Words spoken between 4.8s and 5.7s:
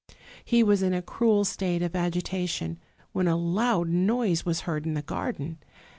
in the garden.